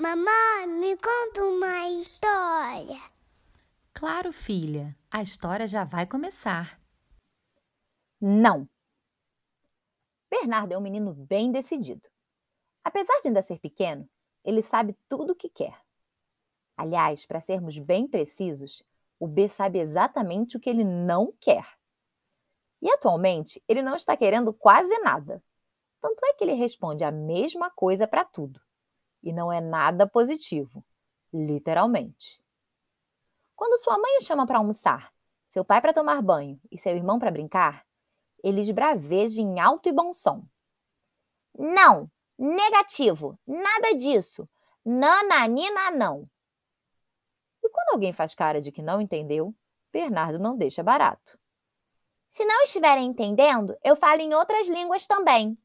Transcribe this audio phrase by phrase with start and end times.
[0.00, 2.98] Mamãe, me conta uma história.
[3.92, 6.80] Claro, filha, a história já vai começar.
[8.18, 8.66] Não.
[10.30, 12.08] Bernardo é um menino bem decidido.
[12.82, 14.08] Apesar de ainda ser pequeno,
[14.42, 15.78] ele sabe tudo o que quer.
[16.78, 18.82] Aliás, para sermos bem precisos,
[19.18, 21.76] o B sabe exatamente o que ele não quer.
[22.80, 25.44] E atualmente, ele não está querendo quase nada.
[26.00, 28.62] Tanto é que ele responde a mesma coisa para tudo.
[29.22, 30.84] E não é nada positivo,
[31.32, 32.40] literalmente.
[33.54, 35.12] Quando sua mãe o chama para almoçar,
[35.48, 37.84] seu pai para tomar banho e seu irmão para brincar,
[38.42, 40.44] ele esbraveja em alto e bom som.
[41.58, 44.48] Não, negativo, nada disso.
[44.84, 46.28] Nananina não.
[47.62, 49.54] E quando alguém faz cara de que não entendeu,
[49.92, 51.38] Bernardo não deixa barato.
[52.30, 55.58] Se não estiverem entendendo, eu falo em outras línguas também.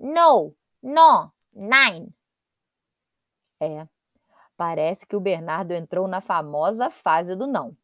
[0.00, 2.15] No, no, nine.
[3.60, 3.86] É,
[4.56, 7.76] parece que o Bernardo entrou na famosa fase do não.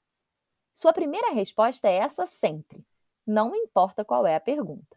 [0.75, 2.85] Sua primeira resposta é essa sempre,
[3.27, 4.97] não importa qual é a pergunta.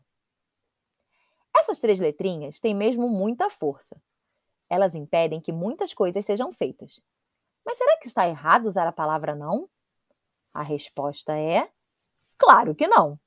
[1.56, 4.02] Essas três letrinhas têm mesmo muita força.
[4.70, 7.02] Elas impedem que muitas coisas sejam feitas.
[7.66, 9.70] Mas será que está errado usar a palavra não?
[10.54, 11.70] A resposta é:
[12.38, 13.20] claro que não.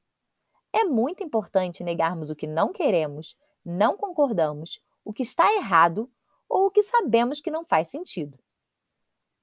[0.72, 3.34] É muito importante negarmos o que não queremos
[3.68, 6.10] não concordamos, o que está errado
[6.48, 8.38] ou o que sabemos que não faz sentido.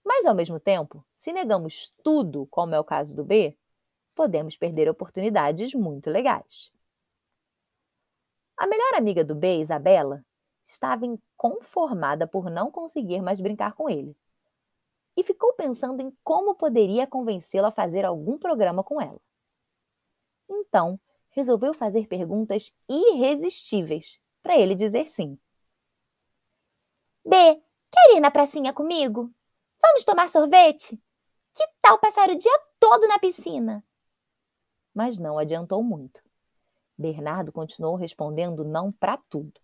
[0.04, 3.58] Mas, ao mesmo tempo, se negamos tudo, como é o caso do B,
[4.16, 6.72] podemos perder oportunidades muito legais.
[8.58, 10.24] A melhor amiga do B, Isabela,
[10.64, 14.16] estava inconformada por não conseguir mais brincar com ele
[15.18, 19.20] e ficou pensando em como poderia convencê-lo a fazer algum programa com ela.
[20.50, 25.38] Então, resolveu fazer perguntas irresistíveis para ele dizer sim.
[27.36, 29.32] Quer ir na pracinha comigo?
[29.82, 31.02] Vamos tomar sorvete?
[31.54, 33.84] Que tal passar o dia todo na piscina?
[34.94, 36.22] Mas não adiantou muito.
[36.98, 39.60] Bernardo continuou respondendo não para tudo.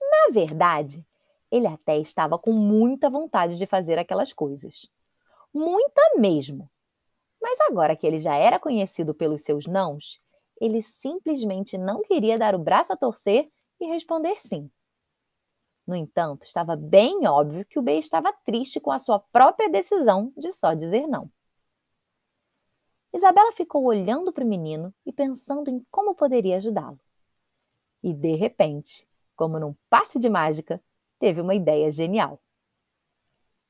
[0.00, 1.04] Na verdade,
[1.50, 4.88] ele até estava com muita vontade de fazer aquelas coisas.
[5.52, 6.70] Muita mesmo.
[7.40, 10.18] Mas agora que ele já era conhecido pelos seus nãos,
[10.60, 13.50] ele simplesmente não queria dar o braço a torcer
[13.80, 14.70] e responder sim.
[15.92, 20.32] No entanto, estava bem óbvio que o B estava triste com a sua própria decisão
[20.38, 21.30] de só dizer não.
[23.12, 26.98] Isabela ficou olhando para o menino e pensando em como poderia ajudá-lo.
[28.02, 30.82] E, de repente, como num passe de mágica,
[31.18, 32.40] teve uma ideia genial.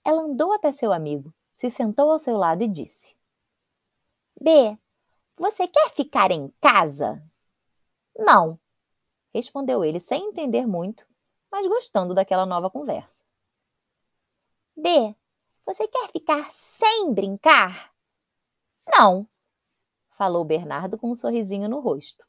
[0.05, 3.17] Ela andou até seu amigo, se sentou ao seu lado e disse:
[4.41, 4.79] B,
[5.37, 7.21] você quer ficar em casa?
[8.17, 8.61] Não,
[9.35, 11.05] respondeu ele sem entender muito,
[11.53, 13.23] mas gostando daquela nova conversa.
[14.75, 15.15] B,
[15.67, 17.93] você quer ficar sem brincar?
[18.89, 19.29] Não,
[20.13, 22.27] falou Bernardo com um sorrisinho no rosto.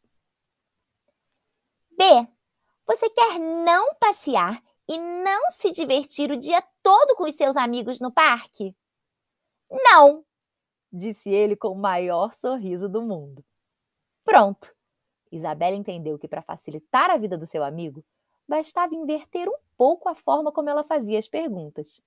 [1.97, 2.03] B,
[2.85, 7.99] você quer não passear e não se divertir o dia todo com os seus amigos
[8.01, 8.75] no parque?
[9.71, 10.25] Não,
[10.91, 13.43] disse ele com o maior sorriso do mundo.
[14.25, 14.75] Pronto!
[15.31, 18.05] Isabela entendeu que para facilitar a vida do seu amigo,
[18.47, 22.01] bastava inverter um pouco a forma como ela fazia as perguntas.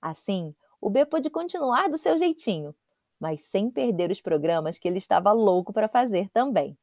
[0.00, 2.74] Assim, o B pôde continuar do seu jeitinho,
[3.18, 6.76] mas sem perder os programas que ele estava louco para fazer também.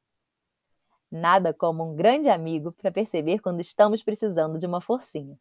[1.09, 5.39] Nada como um grande amigo para perceber quando estamos precisando de uma forcinha.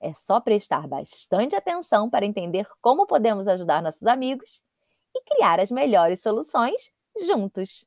[0.00, 4.62] É só prestar bastante atenção para entender como podemos ajudar nossos amigos
[5.14, 6.90] e criar as melhores soluções
[7.26, 7.86] juntos.